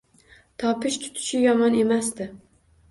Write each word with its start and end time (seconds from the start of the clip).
Topish-tutishi 0.63 1.43
yomon 1.45 1.81
emasdi 1.87 2.33